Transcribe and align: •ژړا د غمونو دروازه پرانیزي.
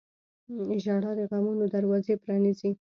•ژړا 0.83 1.11
د 1.19 1.21
غمونو 1.31 1.65
دروازه 1.73 2.13
پرانیزي. 2.23 2.69